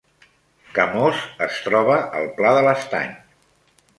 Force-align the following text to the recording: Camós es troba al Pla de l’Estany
Camós 0.77 1.19
es 1.47 1.59
troba 1.67 1.99
al 2.21 2.27
Pla 2.39 2.57
de 2.61 2.65
l’Estany 2.69 3.15